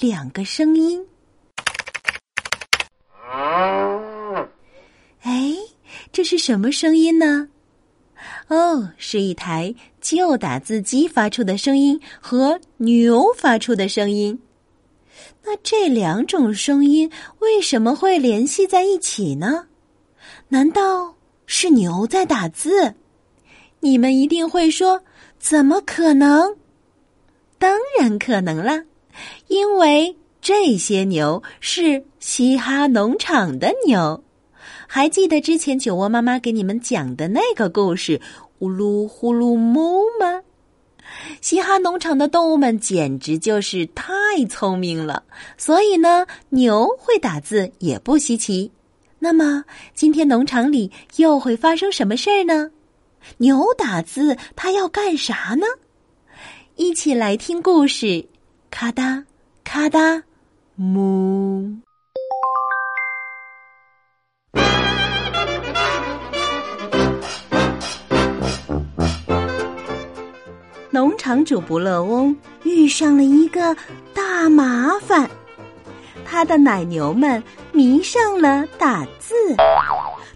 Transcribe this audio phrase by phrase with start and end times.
[0.00, 1.04] 两个声音。
[5.22, 5.54] 哎，
[6.12, 7.48] 这是什么声音呢？
[8.48, 14.40] 哦，是一台旧打字机发出的声音和牛发出的声音。
[15.42, 19.66] 那这两种声音为什么会联系在一起呢？
[20.48, 21.14] 难道
[21.46, 22.94] 是牛在打字？
[23.80, 25.02] 你们一定会说。
[25.38, 26.56] 怎么可能？
[27.58, 28.82] 当然可能了，
[29.48, 34.22] 因为这些牛是嘻哈农场的牛。
[34.86, 38.18] 还记得之前酒窝妈妈给你们讲的那个故事
[38.58, 40.42] 《呼噜呼噜哞》吗？
[41.40, 44.12] 嘻哈农场的动物们简直就是太
[44.48, 45.22] 聪明了，
[45.56, 48.70] 所以呢，牛会打字也不稀奇。
[49.18, 52.70] 那么，今天农场里又会发生什么事儿呢？
[53.38, 55.66] 牛打字，它要干啥呢？
[56.76, 58.26] 一起来听故事。
[58.76, 59.22] 咔哒
[59.62, 60.24] 咔哒，
[60.74, 61.76] 木。
[70.90, 73.76] 农场主不乐翁遇上了一个
[74.12, 75.30] 大麻烦，
[76.24, 79.36] 他的奶牛们迷上了打字，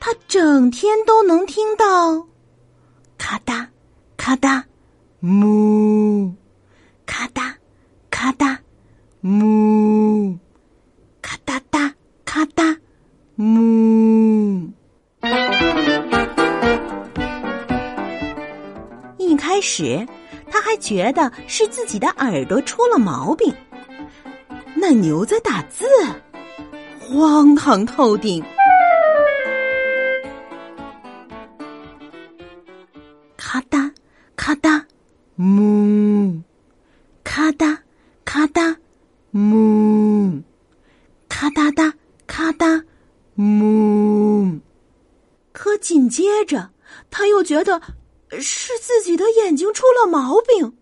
[0.00, 2.26] 他整天都能听到。
[3.16, 3.68] 咔哒，
[4.16, 4.64] 咔哒，
[5.20, 6.34] 木；
[7.06, 7.53] 咔哒，
[8.24, 8.58] 咔哒，
[9.20, 10.38] 木；
[11.20, 11.92] 咔哒哒，
[12.24, 12.74] 咔哒，
[13.34, 14.72] 木。
[19.18, 20.08] 一开始，
[20.50, 23.54] 他还觉得是自己的耳朵出了毛病。
[24.74, 25.84] 那牛在打字，
[26.98, 28.42] 荒唐透顶。
[45.94, 46.70] 紧接着，
[47.08, 47.80] 他又觉得
[48.40, 50.76] 是自己的眼睛出了毛病，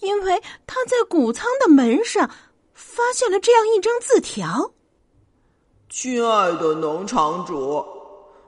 [0.00, 2.28] 因为他在谷仓的门上
[2.74, 4.72] 发现了这样一张字条
[5.88, 7.86] ：“亲爱的农场主，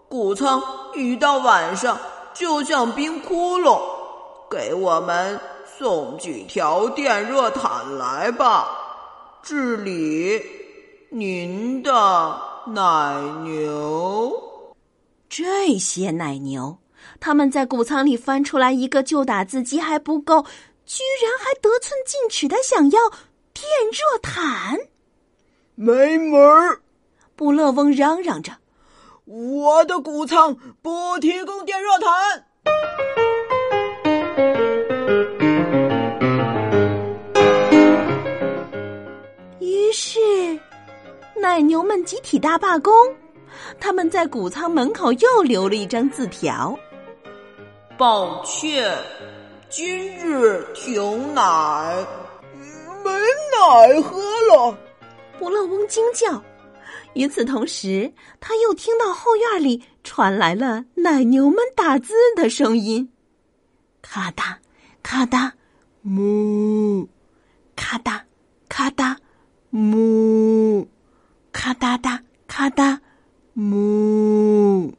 [0.09, 0.61] 谷仓
[0.97, 1.97] 一到晚上。”
[2.35, 3.81] 就像冰窟窿，
[4.51, 5.41] 给我们
[5.79, 8.67] 送几条电热毯来吧。
[9.45, 10.43] 治理
[11.09, 12.37] 您的
[12.67, 14.46] 奶牛。
[15.29, 16.79] 这些奶牛，
[17.21, 20.43] 他们在谷仓里翻出来一个旧打字机还不够，
[20.85, 23.11] 居然还得寸进尺的想要
[23.53, 24.79] 电热毯。
[25.75, 26.81] 没门儿！
[27.35, 28.53] 布勒翁嚷嚷着。
[29.25, 32.47] 我的谷仓不提供电热毯。
[39.59, 40.21] 于是，
[41.41, 42.93] 奶牛们集体大罢工。
[43.81, 46.79] 他们在谷仓门口又留了一张字条
[47.99, 48.97] ：“抱歉，
[49.69, 52.07] 今日停奶，
[53.05, 54.19] 没奶喝
[54.53, 54.77] 了。”
[55.39, 56.43] 不乐翁惊叫。
[57.15, 63.11] 与此同时，他又听到后院里传来了奶牛们打字的声音：
[64.03, 64.59] 咔哒
[65.03, 65.55] 咔哒，
[66.03, 67.07] 木；
[67.75, 68.23] 咔哒
[68.69, 69.17] 咔哒，
[69.71, 70.87] 木；
[71.53, 73.01] 咔哒哒咔哒，
[73.59, 74.93] 木。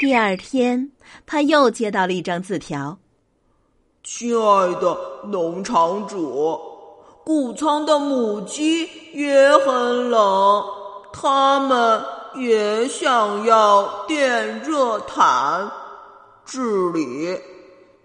[0.00, 0.90] 第二天，
[1.24, 2.98] 他又接到了一张字条
[4.02, 6.58] ：“亲爱的农场主。”
[7.24, 10.64] 谷仓的母鸡也很冷，
[11.12, 12.02] 它们
[12.34, 15.70] 也想要电热毯。
[16.44, 17.38] 治理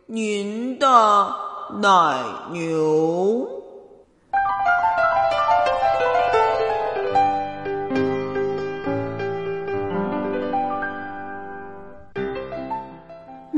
[0.06, 1.36] 您的
[1.80, 3.57] 奶牛。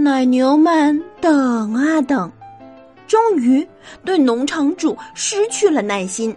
[0.09, 2.31] 奶牛们等啊等，
[3.07, 3.65] 终于
[4.03, 6.35] 对农场主失去了耐心。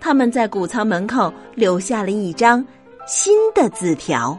[0.00, 2.62] 他们在谷仓门口留下了一张
[3.06, 4.36] 新的字条：“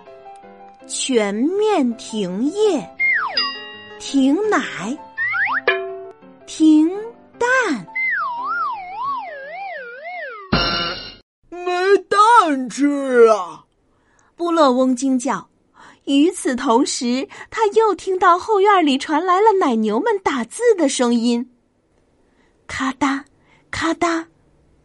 [0.88, 2.85] 全面停业，
[3.97, 4.59] 停奶，
[6.45, 6.91] 停
[7.38, 7.88] 蛋。”
[11.50, 11.71] 没
[12.09, 13.63] 蛋吃啊！
[14.35, 15.47] 布勒翁惊叫。
[16.09, 21.51] 与此同时，他又听到后院里传来了奶牛们打字的声音：
[22.65, 23.25] 咔哒，
[23.69, 24.25] 咔嗒，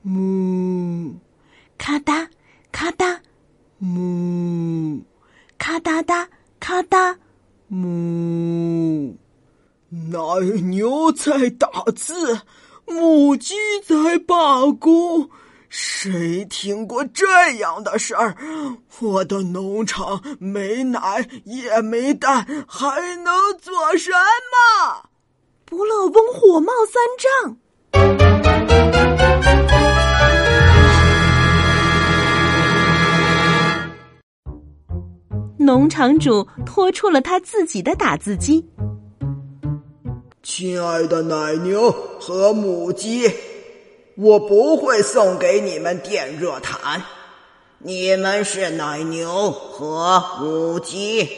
[0.05, 1.15] 哞，
[1.79, 2.29] 咔哒，
[2.71, 3.19] 咔嗒，
[3.81, 5.01] 哞，
[5.57, 6.29] 咔哒哒，
[6.61, 7.17] 咔嗒，
[7.71, 9.17] 哞。
[9.89, 10.21] 奶
[10.65, 12.41] 牛在打字，
[12.85, 15.31] 母鸡在罢工。
[15.77, 17.27] 谁听过这
[17.57, 18.37] 样的事儿？
[19.01, 25.09] 我的农场没奶也没蛋，还能做什么？
[25.65, 27.57] 不乐翁火冒三丈。
[35.59, 38.65] 农场主拖出了他自己的打字机。
[40.41, 41.91] 亲爱的奶牛
[42.21, 43.29] 和母鸡。
[44.17, 47.03] 我不会送给你们电热毯，
[47.79, 51.29] 你们是奶牛和母鸡，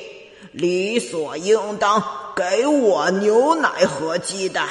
[0.52, 2.02] 理所应当
[2.36, 4.68] 给我牛奶和鸡蛋。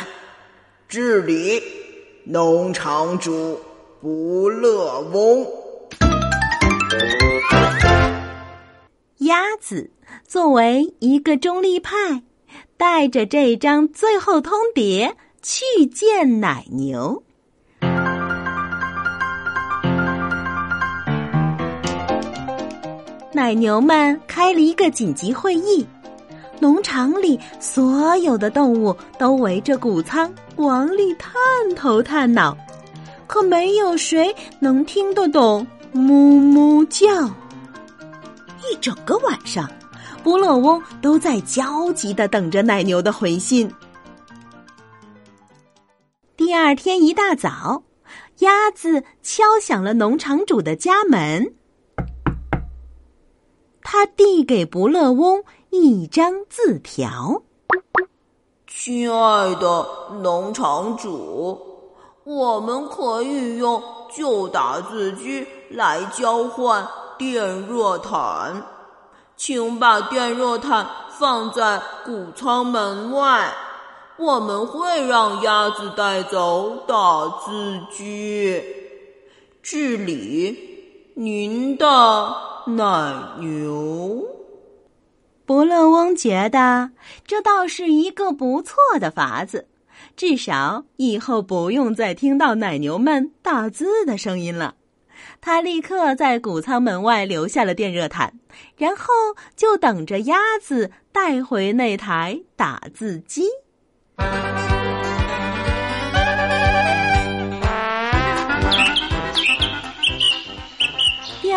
[0.88, 1.60] 治理
[2.26, 3.60] 农场主
[4.00, 5.44] 不乐翁。
[9.18, 9.90] 鸭子
[10.28, 12.22] 作为一个中立派，
[12.78, 15.12] 带着这张最后通牒
[15.42, 17.24] 去见奶牛。
[23.36, 25.86] 奶牛们开了一个紧急会议，
[26.58, 31.36] 农场里所有的动物都围着谷仓往里探
[31.76, 32.58] 头探脑，
[33.28, 37.28] 可没有谁能听得懂哞哞叫。
[38.64, 39.70] 一整个晚上，
[40.24, 43.70] 不乐翁都在焦急的等着奶牛的回信。
[46.38, 47.84] 第二天一大早，
[48.40, 51.54] 鸭子敲响了农场主的家门。
[53.88, 57.44] 他递给不乐翁一张字条
[58.66, 59.88] ：“亲爱的
[60.24, 61.92] 农场主，
[62.24, 66.88] 我们可以用旧打字机来交换
[67.20, 68.64] 电热毯，
[69.38, 70.90] 请把电热毯
[71.20, 73.54] 放在谷仓门外，
[74.18, 78.64] 我们会让鸭子带走打字机。
[79.62, 82.36] 治理您的。”
[82.68, 84.26] 奶牛，
[85.46, 86.90] 不乐翁觉得
[87.28, 89.68] 这倒是一个不错的法子，
[90.16, 94.74] 至少以后不用再听到奶牛们打字的声音了。
[95.42, 98.34] 他立刻在谷仓门外留下了电热毯，
[98.78, 99.06] 然后
[99.56, 103.44] 就等着鸭子带回那台打字机。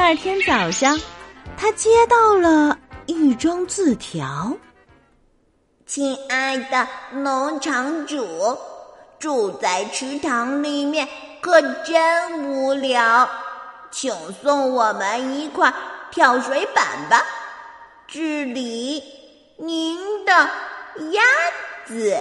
[0.08, 0.98] 二天早上，
[1.54, 4.50] 他接到了一张字条
[5.84, 8.26] ：“亲爱的农场主，
[9.18, 11.06] 住在池塘里面
[11.42, 13.28] 可真无聊，
[13.90, 14.10] 请
[14.42, 15.70] 送我们一块
[16.10, 17.22] 跳水板吧。
[18.06, 19.04] 治理
[19.58, 20.32] 您的
[21.10, 21.22] 鸭
[21.84, 22.16] 子。”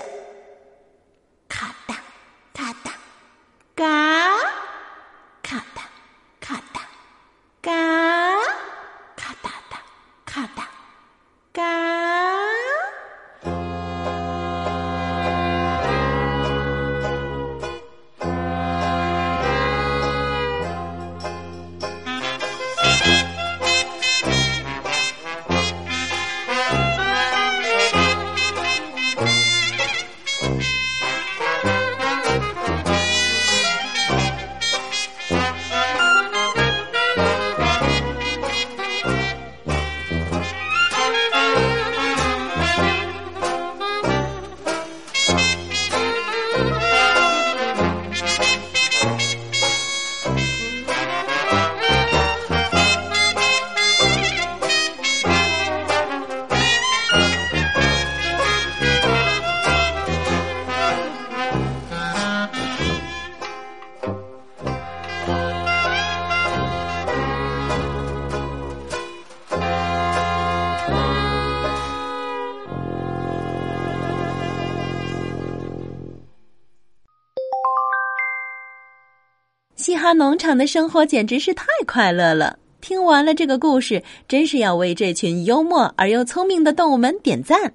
[80.18, 82.58] 农场的生活简直是太快乐了！
[82.82, 87.72] 听完了这个故事，真是要为这群幽默而又聪明的动物们点赞。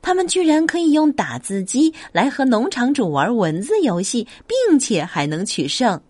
[0.00, 6.00] 他们居然可以用打字机来和农场主玩文字游戏，并且还能取胜。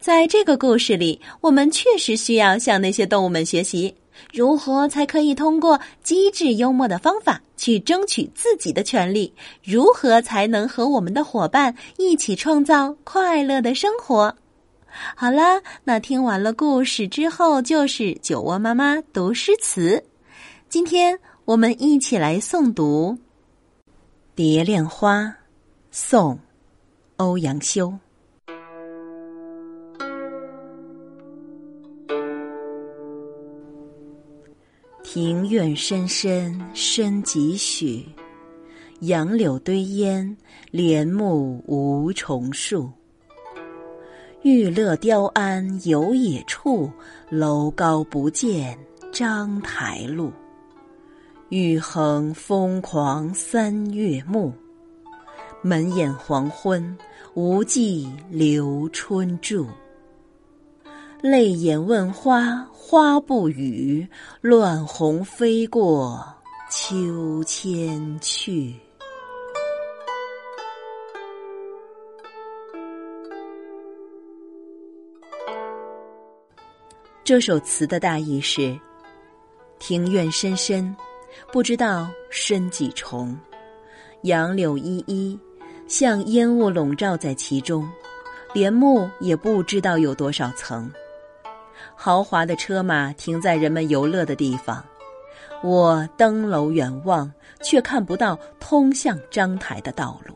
[0.00, 3.94] 在这个故事里，我们确实需要向那些动物们学习，
[4.32, 9.32] 如何才可以通过机智幽默的方法去争取自己的权利？
[9.62, 14.34] 如何才能和我们的伙伴一起创造快乐的生活？
[15.14, 20.02] 好啦，那听完了故事之后，就是酒窝妈妈读诗词。
[20.68, 23.16] 今天我们一起来诵读
[24.34, 25.22] 《蝶恋花》，
[25.90, 26.34] 宋·
[27.16, 27.92] 欧阳修。
[35.02, 38.04] 庭院深深深几许，
[39.00, 40.36] 杨柳堆烟，
[40.70, 42.90] 帘幕无重数。
[44.46, 46.88] 玉勒雕鞍游冶处，
[47.28, 48.78] 楼高不见
[49.10, 50.32] 章台路。
[51.48, 54.52] 雨横风狂三月暮，
[55.62, 56.96] 门掩黄昏，
[57.34, 59.66] 无计留春住。
[61.20, 64.06] 泪眼问花，花不语，
[64.40, 66.24] 乱红飞过
[66.70, 68.76] 秋千去。
[77.26, 78.78] 这首词的大意是：
[79.80, 80.94] 庭院深深，
[81.52, 83.36] 不知道深几重；
[84.22, 85.36] 杨柳依依，
[85.88, 87.84] 像烟雾笼罩在其中，
[88.54, 90.88] 帘幕也不知道有多少层。
[91.96, 94.84] 豪华的车马停在人们游乐的地方，
[95.64, 97.28] 我登楼远望，
[97.60, 100.32] 却看不到通向章台的道路。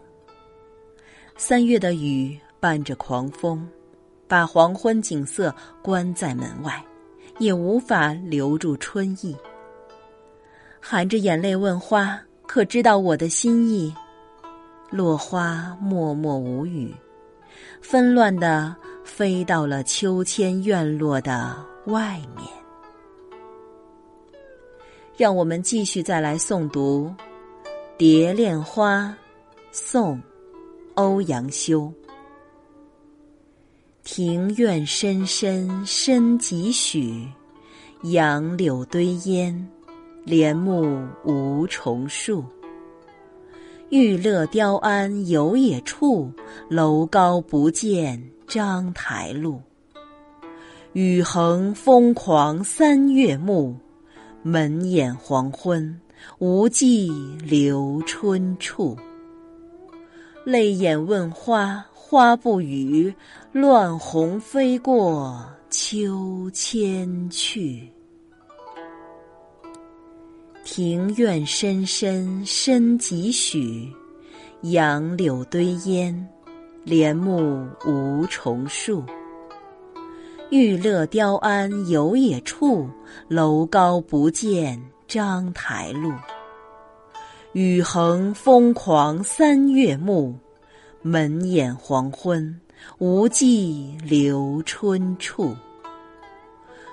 [1.37, 3.64] 三月的雨伴着狂风。
[4.30, 6.80] 把黄昏景色关在门外，
[7.40, 9.37] 也无法留住春意。
[10.80, 13.92] 含着眼泪问花：“可知道我的心意？”
[14.88, 16.94] 落花默默无语，
[17.80, 21.56] 纷乱的飞到了秋千院落的
[21.87, 22.46] 外面。
[25.16, 27.12] 让我们继续再来诵读
[27.99, 29.06] 《蝶恋花》，
[29.72, 30.18] 宋·
[30.94, 31.92] 欧阳修。
[34.02, 37.28] 庭院深深深几许，
[38.04, 39.69] 杨柳堆烟，
[40.25, 42.42] 帘幕无重数。
[43.90, 46.33] 玉勒雕鞍游冶处，
[46.69, 49.61] 楼高不见章台路。
[50.95, 53.76] 雨横风狂三月暮，
[54.42, 56.00] 门掩黄昏，
[56.38, 57.11] 无计
[57.45, 58.97] 留春处。
[60.44, 61.85] 泪眼问花。
[61.92, 63.14] 花不语，
[63.52, 67.88] 乱红飞过秋千去。
[70.64, 73.88] 庭院深深深几许，
[74.62, 76.28] 杨柳堆烟，
[76.82, 79.04] 帘幕无重数。
[80.50, 82.90] 玉勒雕鞍游冶处，
[83.28, 86.12] 楼高不见章台路。
[87.52, 90.35] 雨横风狂三月暮。
[91.02, 92.61] 门掩黄昏，
[92.99, 95.57] 无计留春处。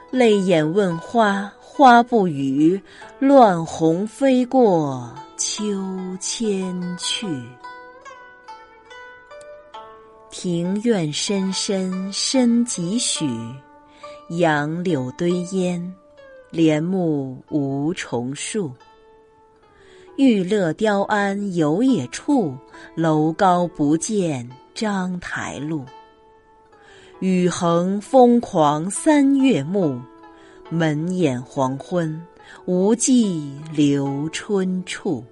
[0.10, 2.82] 泪眼问花，花不语，
[3.20, 5.78] 乱红飞过秋
[6.22, 7.28] 千去。
[10.32, 13.30] 庭院深深深几许，
[14.30, 15.94] 杨柳堆烟，
[16.50, 18.72] 帘幕无重数。
[20.17, 22.57] 玉勒雕鞍游冶处，
[22.95, 25.86] 楼高不见章台路。
[27.19, 30.01] 雨横风狂三月暮，
[30.71, 32.19] 门掩黄昏，
[32.65, 35.24] 无计留春处。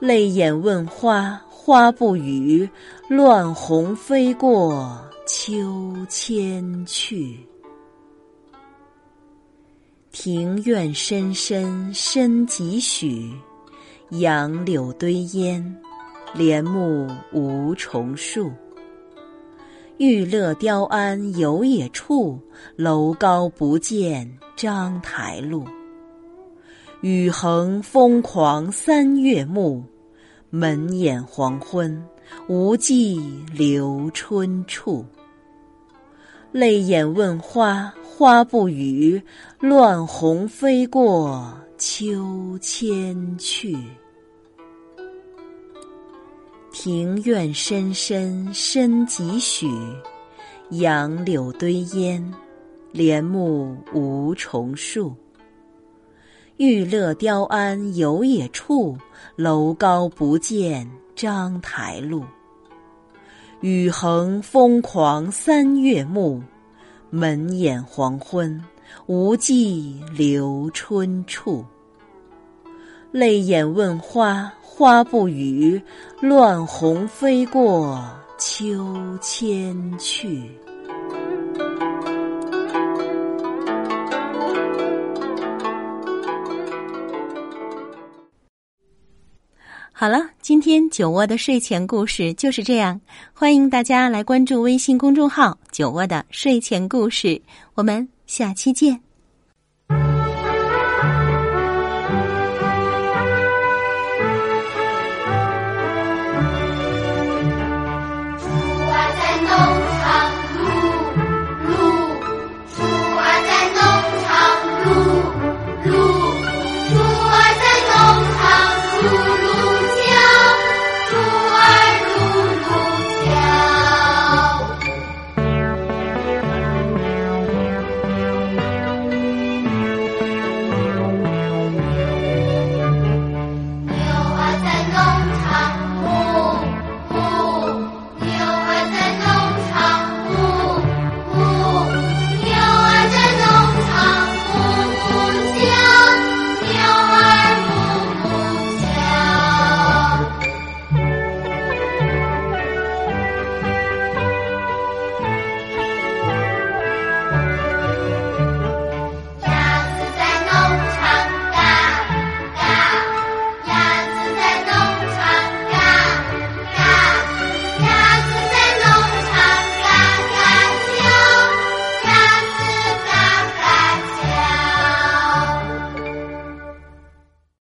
[0.00, 2.68] 泪眼问花，花不语，
[3.08, 7.38] 乱红飞过秋千去。
[10.18, 13.30] 庭院深深深几许，
[14.12, 15.76] 杨柳堆烟，
[16.34, 18.50] 帘幕无重数。
[19.98, 22.40] 玉勒雕鞍游冶处，
[22.76, 25.66] 楼高不见章台路。
[27.02, 29.84] 雨横风狂三月暮，
[30.48, 32.02] 门掩黄昏，
[32.48, 33.20] 无计
[33.52, 35.04] 留春处。
[36.52, 37.92] 泪眼问花。
[38.18, 39.20] 花不语，
[39.60, 43.76] 乱红飞过秋千去。
[46.72, 49.68] 庭院深深深几许，
[50.70, 52.32] 杨柳堆烟，
[52.90, 55.14] 帘幕无重数。
[56.56, 58.96] 玉勒雕鞍游冶处，
[59.36, 62.24] 楼高不见章台路。
[63.60, 66.42] 雨横风狂三月暮，
[67.10, 68.62] 门掩黄昏，
[69.06, 71.64] 无计留春处。
[73.12, 75.80] 泪眼问花，花不语，
[76.20, 78.04] 乱红飞过
[78.38, 80.42] 秋千去。
[89.98, 93.00] 好了，今天酒窝的睡前故事就是这样。
[93.32, 97.38] 欢迎大家来关注微信公众号“酒窝的睡前故事”，
[97.76, 99.05] 我们下期见。